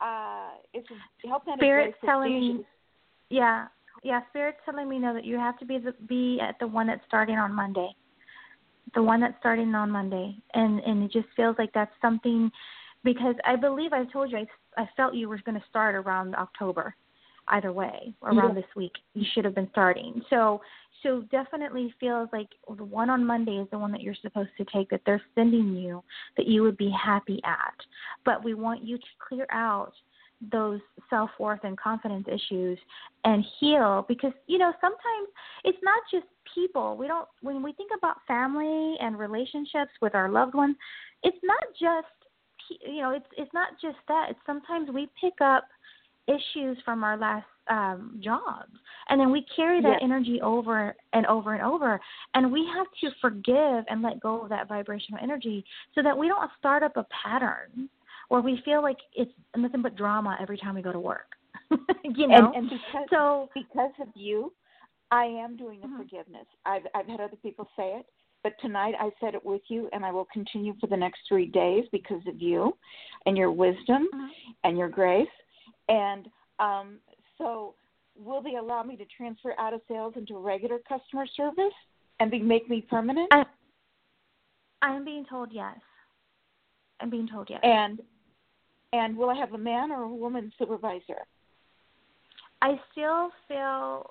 [0.00, 2.64] uh, it's net Spirit's telling me-
[3.30, 3.66] Yeah,
[4.02, 4.20] yeah.
[4.30, 7.04] Spirit's telling me now that you have to be the, be at the one that's
[7.06, 7.90] starting on Monday,
[8.94, 12.50] the one that's starting on Monday, and and it just feels like that's something
[13.04, 14.46] because I believe I told you I
[14.80, 16.94] I felt you were going to start around October,
[17.48, 18.62] either way, around Yeah.
[18.62, 18.92] this week.
[19.14, 20.22] You should have been starting.
[20.30, 20.60] So
[21.02, 24.64] so definitely feels like the one on Monday is the one that you're supposed to
[24.64, 26.02] take that they're sending you
[26.36, 27.74] that you would be happy at.
[28.24, 29.92] But we want you to clear out
[30.52, 30.80] those
[31.10, 32.78] self worth and confidence issues
[33.24, 35.28] and heal because you know sometimes
[35.64, 40.28] it's not just people we don't when we think about family and relationships with our
[40.28, 40.76] loved ones
[41.24, 45.64] it's not just you know it's it's not just that it's sometimes we pick up
[46.28, 48.72] issues from our last um jobs
[49.08, 50.00] and then we carry that Yes.
[50.02, 52.00] energy over and over and over
[52.34, 56.28] and we have to forgive and let go of that vibrational energy so that we
[56.28, 57.88] don't start up a pattern
[58.28, 61.32] where we feel like it's nothing but drama every time we go to work
[62.04, 64.52] you know and, and because so because of you,
[65.10, 65.98] I am doing the Mhm.
[65.98, 66.46] forgiveness.
[66.64, 68.06] I've I've had other people say it,
[68.42, 71.46] but tonight I said it with you, and I will continue for the next three
[71.46, 72.76] days because of you,
[73.26, 74.30] and your wisdom, Mhm.
[74.64, 75.28] and your grace,
[75.88, 76.28] and
[76.58, 76.98] um,
[77.38, 77.74] so
[78.16, 81.72] will they allow me to transfer out of sales into regular customer service
[82.20, 83.28] and be, make me permanent?
[83.32, 83.44] I,
[84.82, 85.76] I'm being told yes.
[87.00, 87.60] I'm being told yes.
[87.62, 88.00] and
[88.92, 91.26] and will I have a man or a woman supervisor?
[92.62, 94.10] I still feel,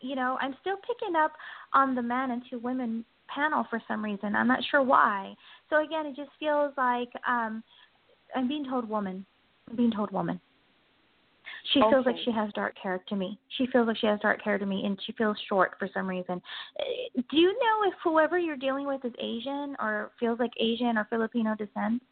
[0.00, 1.32] you know, I'm still picking up
[1.74, 4.36] on the men and two women panel for some reason.
[4.36, 5.34] I'm not sure why.
[5.68, 7.62] So again, it just feels like um
[8.34, 9.26] I'm being told woman.
[9.68, 10.40] I'm being told woman.
[11.72, 13.38] She feels like she has dark hair to me.
[13.56, 16.06] She feels like she has dark hair to me, and she feels short for some
[16.06, 16.40] reason.
[16.78, 20.98] Uh, Do you know if whoever you're dealing with is Asian or feels like Asian
[20.98, 22.02] or Filipino descent?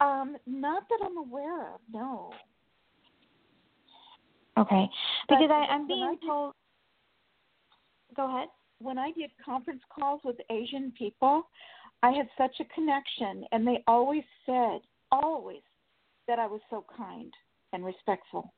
[0.00, 1.80] Um, not that I'm aware of.
[1.92, 2.32] No.
[4.58, 4.88] Okay,
[5.28, 6.54] because I, I'm I being did- told.
[8.16, 8.48] Go ahead.
[8.80, 11.48] when I did conference calls with Asian people,
[12.02, 14.80] I had such a connection, and they always said,
[15.12, 15.62] always,
[16.26, 17.32] that I was so kind
[17.72, 18.52] and respectful.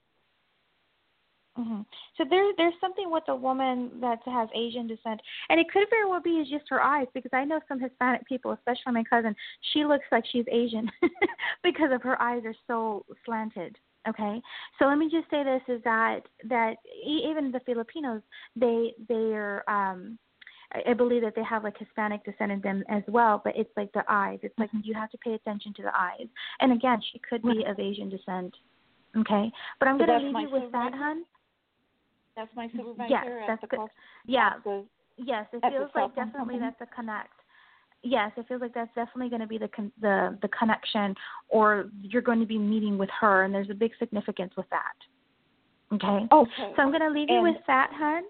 [1.57, 1.81] hmm
[2.17, 6.09] So there, there's something with a woman that has Asian descent, and it could very
[6.09, 9.35] well be just her eyes, because I know some Hispanic people, especially my cousin,
[9.73, 10.91] she looks like she's Asian
[11.63, 13.77] because of her eyes are so slanted.
[14.09, 14.41] Okay,
[14.79, 18.23] so let me just say this: is that that e- even the Filipinos,
[18.57, 20.19] they they're um,
[20.73, 23.71] I I believe that they have like Hispanic descent in them as well, but it's
[23.77, 24.39] like the eyes.
[24.43, 26.27] It's like you have to pay attention to the eyes.
[26.61, 28.55] And again, she could be of Asian descent.
[29.17, 31.25] Okay, but I'm So going to leave you with that, hun.
[32.37, 33.89] That's my supervisor Yes, at that's the good.
[34.27, 36.59] Yeah, the- yes, it feels like definitely company?
[36.61, 37.33] that's a connect.
[38.03, 41.15] Yes, it feels like that's definitely going to be the con- the the connection,
[41.49, 44.95] or you're going to be meeting with her, and there's a big significance with that.
[45.93, 46.27] Okay.
[46.33, 46.73] Okay.
[46.77, 48.23] So I'm going to leave you And- with that, hun.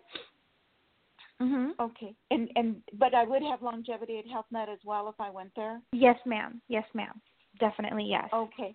[1.40, 1.70] Mhm.
[1.78, 2.14] Okay.
[2.30, 5.52] And and but I would have longevity at Health Net as well if I went
[5.54, 5.80] there.
[5.92, 6.60] Yes, ma'am.
[6.68, 7.20] Yes, ma'am.
[7.58, 8.28] Definitely yes.
[8.32, 8.74] Okay.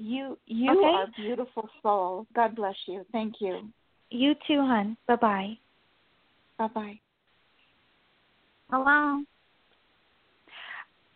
[0.00, 0.86] You you Okay.
[0.86, 2.26] are a beautiful soul.
[2.34, 3.04] God bless you.
[3.12, 3.70] Thank you.
[4.08, 4.96] You too, hun.
[5.06, 5.58] Bye bye.
[6.56, 7.00] Bye bye.
[8.70, 9.22] Hello.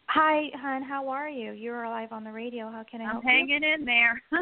[0.08, 0.82] Hi, hun.
[0.82, 1.52] How are you?
[1.52, 2.70] You're live on the radio.
[2.70, 3.30] How can I I'm help you?
[3.30, 4.22] hanging in there.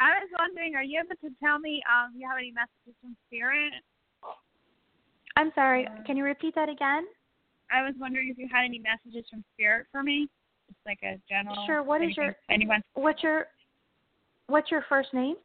[0.00, 3.16] I was wondering, are you able to tell me um, you have any messages from
[3.28, 3.72] Spirit?
[5.36, 5.86] I'm sorry.
[6.06, 7.06] Can you repeat that again?
[7.70, 10.28] I was wondering if you had any messages from Spirit for me,
[10.68, 11.56] just like a general.
[11.66, 11.82] Sure.
[11.82, 12.82] What is your anyone?
[12.94, 13.46] what's your
[14.46, 15.36] what's your first name?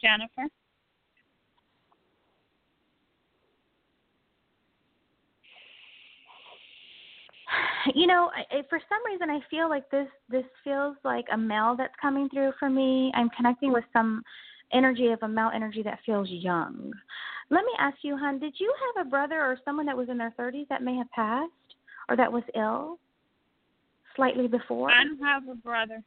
[0.00, 0.48] Jennifer.
[7.94, 11.36] You know, I, I- for some reason, I feel like this this feels like a
[11.38, 13.10] male that's coming through for me.
[13.14, 14.22] I'm connecting with some
[14.72, 16.92] energy of a male energy that feels young.
[17.50, 20.18] Let me ask you, hon, did you have a brother or someone that was in
[20.18, 21.50] their 30s that may have passed
[22.10, 22.98] or that was ill
[24.18, 24.90] slightly before?
[24.90, 26.02] I don't have a brother.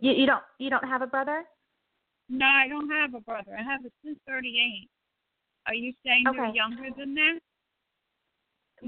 [0.00, 1.44] You, you don't you don't have a brother?
[2.28, 3.52] no, I don't have a brother.
[3.58, 4.88] I have a 238.
[5.68, 7.38] Are you saying you're younger than that?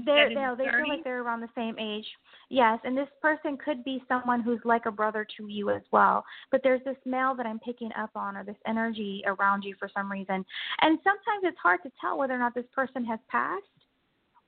[0.05, 2.05] They're, in they his they feel like they're around the same age.
[2.49, 6.23] Yes, and this person could be someone who's like a brother to you as well.
[6.51, 9.89] But there's this male that I'm picking up on, or this energy around you for
[9.95, 10.45] some reason.
[10.81, 13.63] And sometimes it's hard to tell whether or not this person has passed,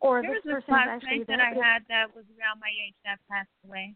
[0.02, 1.40] or There was this person is actually that.
[1.40, 3.96] I had that was around my age that passed away.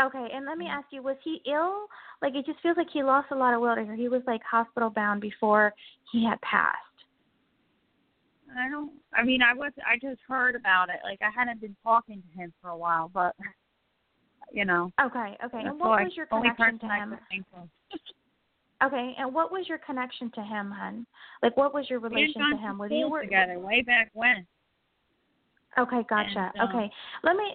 [0.00, 1.86] Okay, and let me ask you, was he ill?
[2.22, 4.42] Like it just feels like he lost a lot of weight, or he was like
[4.42, 5.72] hospital bound before
[6.12, 6.76] he had passed.
[8.56, 8.92] I don't.
[9.14, 9.72] I mean, I was.
[9.86, 11.00] I just heard about it.
[11.02, 13.34] Like I hadn't been talking to him for a while, but
[14.52, 14.92] you know.
[15.00, 15.60] Okay, okay.
[15.64, 17.18] And what was your connection to him?
[18.82, 21.06] Okay, and what was your connection to him, hun?
[21.42, 22.78] Like what was your relation to him?
[22.78, 24.46] Was school you were together way back when.
[25.78, 26.50] Okay, gotcha.
[26.54, 26.90] And, um, okay.
[27.22, 27.54] Let me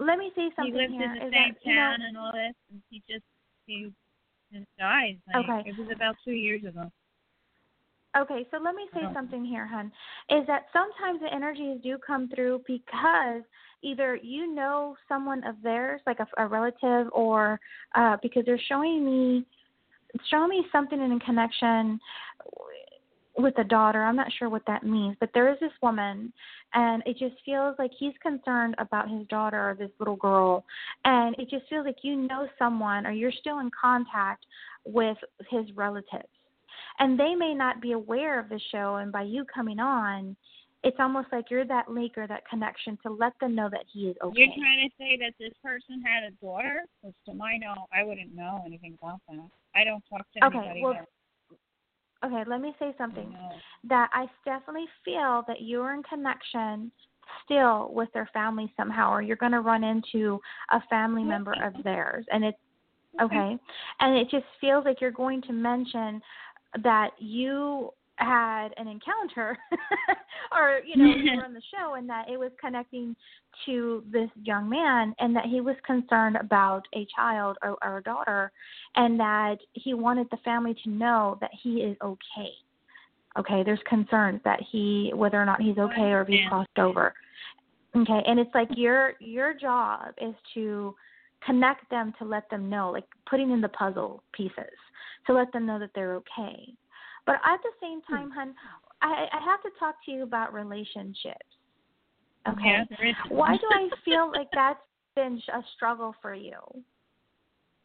[0.00, 1.12] let me say He something lived here.
[1.12, 3.24] in the is same that, you know, town and all this, and he just
[3.66, 3.92] he
[4.52, 5.18] just died.
[5.34, 5.70] Like, Okay.
[5.70, 6.90] It was about two years ago.
[8.16, 9.92] Okay, so let me say don't- something here, hun.
[10.30, 13.42] Is that sometimes the energies do come through because
[13.82, 17.60] either you know someone of theirs, like a, a relative, or
[17.94, 19.44] uh, because they're showing me,
[20.30, 22.00] showing me something in connection
[23.38, 24.02] with a daughter.
[24.02, 26.32] I'm not sure what that means, but there is this woman,
[26.74, 30.64] and it just feels like he's concerned about his daughter or this little girl,
[31.04, 34.44] and it just feels like you know someone or you're still in contact
[34.84, 35.16] with
[35.50, 36.28] his relatives
[36.98, 40.36] and they may not be aware of the show and by you coming on
[40.84, 44.08] it's almost like you're that link or that connection to let them know that he
[44.08, 46.82] is okay You're trying to say that this person had a daughter?
[47.02, 49.48] Because to my know, I wouldn't know anything about that.
[49.74, 51.08] I don't talk to Okay, anybody well, that
[52.24, 53.30] okay let me say something.
[53.30, 53.50] Know.
[53.84, 56.90] that i definitely feel that you're in connection
[57.44, 60.40] still with their family somehow or you're going to run into
[60.70, 61.30] a family mm-hmm.
[61.30, 62.58] member of theirs and it's
[63.18, 63.26] mm-hmm.
[63.26, 63.58] okay?
[64.00, 66.20] And it just feels like you're going to mention
[66.82, 69.56] that you had an encounter
[70.52, 73.14] or you know you were on the show and that it was connecting
[73.64, 78.02] to this young man and that he was concerned about a child or, or a
[78.02, 78.52] daughter
[78.96, 82.50] and that he wanted the family to know that he is okay.
[83.38, 83.62] Okay?
[83.64, 87.14] There's concerns that he whether or not he's okay or if he's crossed over.
[87.96, 88.22] Okay?
[88.26, 90.94] And it's like your your job is to
[91.44, 94.74] connect them to let them know like putting in the puzzle pieces
[95.24, 96.74] to let them know that they're okay
[97.28, 98.14] but at the same Hmm.
[98.14, 98.54] time hun
[99.02, 101.56] i i have to talk to you about relationships
[102.48, 104.80] okay Yeah, why do i feel like that's
[105.14, 106.58] been a struggle for you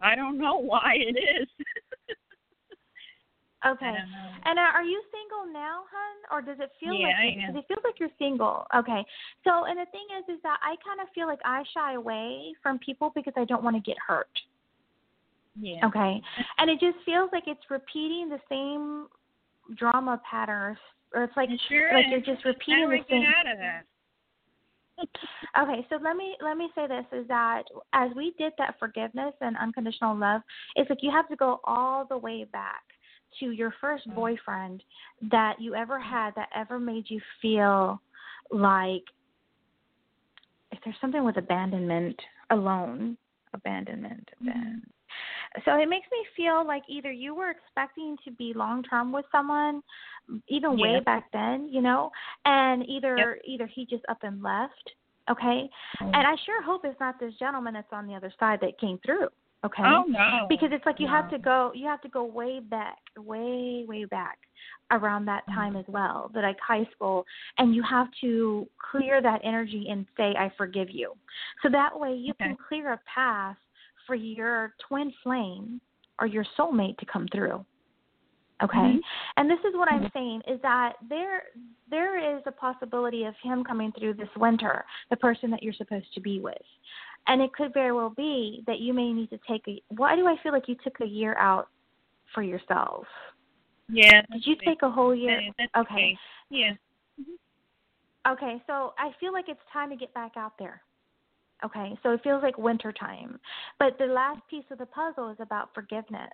[0.02, 1.48] I don't know why it is.
[3.66, 4.30] okay I don't know.
[4.46, 7.54] And are you single now, hun, or does it feel Yeah, like I am.
[7.54, 8.66] does it feel like you're single?
[8.76, 9.06] Okay.
[9.46, 12.54] So, and the thing is, is that I kind of feel like I shy away
[12.62, 14.28] from people because I don't want to get hurt.
[15.62, 15.86] Yeah.
[15.86, 16.22] Okay.
[16.58, 19.08] And it just feels like it's repeating the same
[19.76, 20.78] drama patterns,
[21.14, 22.11] or it's like It sure like is.
[22.11, 23.22] you're just repeating the same.
[23.22, 23.84] get out of that?
[25.59, 29.34] Okay, so let me let me say this is that as we did that forgiveness
[29.41, 30.41] and unconditional love,
[30.76, 32.82] it's like you have to go all the way back
[33.39, 34.16] to your first Mm.
[34.16, 34.84] boyfriend
[35.32, 38.01] that you ever had that ever made you feel
[38.51, 39.03] like
[40.72, 43.18] if there's something with abandonment, alone,
[43.53, 44.80] abandonment, Mm-hmm.
[45.66, 49.26] So it makes me feel like either you were expecting to be long term with
[49.32, 49.82] someone,
[50.47, 52.11] even way back then, you know,
[52.45, 54.91] and either either he just up and left,
[55.30, 55.70] okay.
[56.01, 56.16] Mm.
[56.16, 58.99] And I sure hope it's not this gentleman that's on the other side that came
[59.05, 59.28] through,
[59.66, 59.84] okay.
[59.86, 60.47] Oh no.
[60.49, 64.05] Because it's like you have to go, you have to go way back, way way
[64.05, 64.39] back
[64.91, 65.59] around that Mm-hmm.
[65.59, 67.26] time as well, that like high school,
[67.57, 71.14] and you have to clear that energy and say I forgive you,
[71.61, 72.45] so that way you Okay.
[72.49, 73.57] can clear a path
[74.06, 75.82] for your twin flame
[76.20, 77.66] or your soulmate to come through.
[78.62, 78.78] Okay?
[78.78, 79.01] Mhm.
[79.36, 81.49] And this is what I'm saying is that there
[81.88, 86.14] there is a possibility of him coming through this winter, the person that you're supposed
[86.14, 86.66] to be with.
[87.28, 90.28] And it could very well be that you may need to take a why do
[90.28, 91.70] I feel like you took a year out
[92.34, 93.08] for yourself?
[93.89, 94.22] Yeah.
[94.32, 95.41] Did you take a whole year?
[95.60, 95.68] okay.
[95.76, 96.18] Okay.
[96.49, 96.74] Yeah.
[98.26, 100.82] Okay, so I feel like it's time to get back out there.
[101.66, 103.39] Okay, so it feels like winter time.
[103.80, 106.30] But the last piece of the puzzle is about forgiveness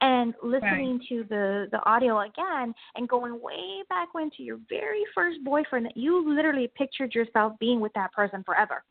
[0.00, 5.02] and listening to the the audio again and going way back when to your very
[5.14, 8.84] first boyfriend that you literally pictured yourself being with that person forever.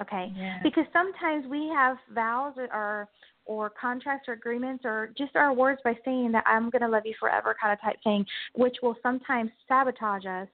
[0.00, 0.32] Okay?
[0.36, 0.58] Yeah.
[0.62, 3.08] Because sometimes we have vows or
[3.44, 7.04] or contracts or agreements or just our words by saying that I'm going to love
[7.04, 10.48] you forever kind of type thing, which will sometimes sabotage us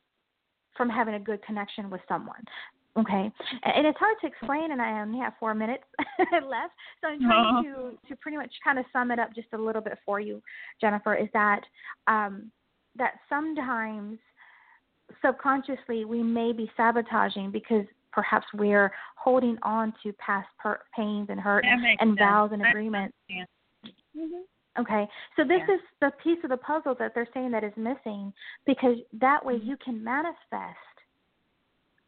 [0.76, 2.42] from having a good connection with someone.
[2.98, 3.32] Okay,
[3.64, 5.84] and it's hard to explain, and I only have four minutes
[6.46, 9.58] left, so I'm trying to to pretty much kind of sum it up just a
[9.58, 10.42] little bit for you,
[10.78, 11.14] Jennifer.
[11.14, 11.62] Is that
[12.06, 12.52] um,
[12.96, 14.18] that sometimes
[15.24, 21.40] subconsciously we may be sabotaging because perhaps we're holding on to past per- pains and
[21.40, 22.18] hurt and sense.
[22.18, 23.16] vows and agreements.
[24.14, 24.42] Mhm.
[24.78, 25.74] Okay, so this Yeah.
[25.74, 28.32] is the piece of the puzzle that they're saying that is missing
[28.66, 29.64] because that way Mhm.
[29.64, 30.78] you can manifest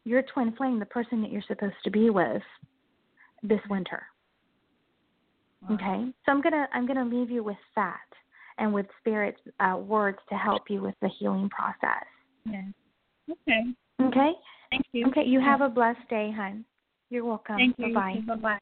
[0.05, 2.43] your twin flame, the person that you're supposed to be with
[3.43, 4.03] this winter.
[5.67, 5.75] Wow.
[5.75, 7.97] Okay, so I'm gonna I'm gonna leave you with that
[8.57, 12.05] and with spirit's uh, words to help you with the healing process.
[12.45, 12.61] Yeah.
[13.31, 13.63] Okay.
[14.01, 14.31] Okay,
[14.71, 15.07] Thank you.
[15.07, 16.65] okay, you have a blessed day, hon.
[17.09, 17.55] You're welcome.
[17.57, 17.93] Thank you.
[17.93, 18.35] Bye bye.
[18.35, 18.59] Bye bye.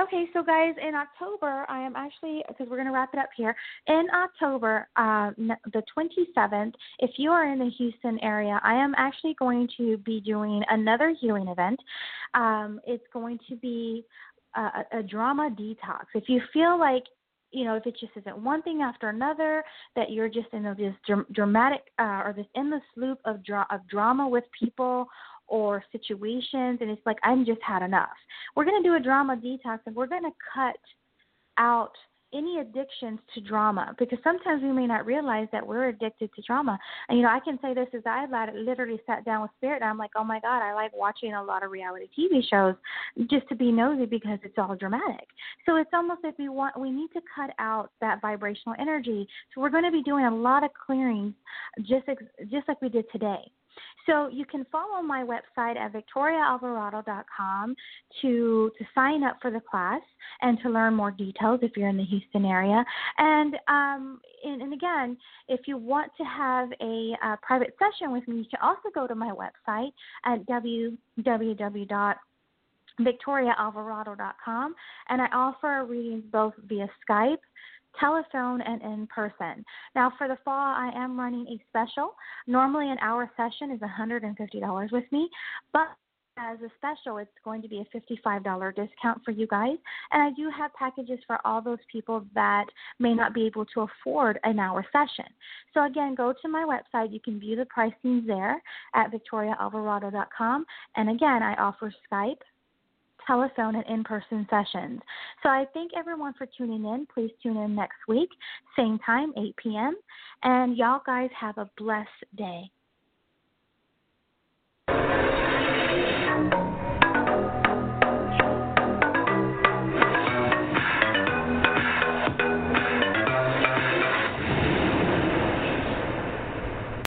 [0.00, 3.28] Okay, so guys, in October, I am actually because we're going to wrap it up
[3.36, 3.54] here.
[3.86, 9.34] In October, uh, the 27th, if you are in the Houston area, I am actually
[9.38, 11.78] going to be doing another healing event.
[12.34, 14.04] Um, it's going to be
[14.56, 16.06] a, a- drama detox.
[16.14, 17.04] If you feel like
[17.52, 19.62] you know, if it just isn't one thing after another,
[19.94, 23.86] that you're just in this dr- dramatic uh, or this endless loop of dra- of
[23.86, 25.06] drama with people
[25.46, 28.16] or situations, and it's like I'm just had enough.
[28.56, 30.76] We're going to do a drama detox, and we're going to cut
[31.58, 31.92] out
[32.34, 36.78] any addictions to drama because sometimes we may not realize that we're addicted to drama.
[37.08, 39.84] And you know, I can say this as I literally sat down with Spirit, and
[39.90, 42.74] I'm like, oh my God, I like watching a lot of reality TV shows
[43.30, 45.28] just to be nosy because it's all dramatic.
[45.64, 49.26] So it's almost like we want we need to cut out that vibrational energy.
[49.54, 51.34] So we're going to be doing a lot of clearings,
[51.82, 52.06] just
[52.50, 53.50] just like we did today.
[54.06, 57.74] So you can follow my website at victoriaalvarado.com
[58.22, 60.02] to to sign up for the class
[60.42, 62.84] and to learn more details if you're in the Houston area.
[63.18, 65.16] And um, and, and again,
[65.48, 69.14] if you want to have a, private session with me, you can also go to
[69.14, 69.92] my website
[70.24, 72.14] at www
[73.00, 74.74] victoriaalvarado.com
[75.08, 77.38] and I offer readings both via Skype,
[77.98, 79.64] telephone, and in person.
[79.94, 82.14] Now, for the fall, I am running a special.
[82.46, 85.28] Normally, an hour session is $150 with me,
[85.72, 85.88] but
[86.36, 89.76] as a special, it's going to be a $55 discount for you guys.
[90.10, 92.66] And I do have packages for all those people that
[92.98, 95.30] may not be able to afford an hour session.
[95.72, 97.12] So, again, go to my website.
[97.12, 98.60] You can view the pricing there
[98.94, 100.66] at victoriaalvarado.com.
[100.96, 102.42] And again, I offer Skype,
[103.26, 105.00] telephone, and in person sessions.
[105.42, 107.06] So I thank everyone for tuning in.
[107.12, 108.30] Please tune in next week,
[108.76, 109.94] same time, 8 p.m.
[110.42, 112.70] And y'all guys have a blessed day.